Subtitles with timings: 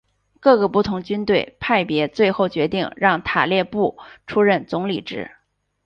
[0.39, 5.29] 各个不同军队派别最后决定让塔列布出任总理职。